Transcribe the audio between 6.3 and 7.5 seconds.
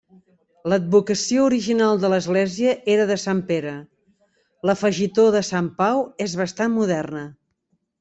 és bastant moderna.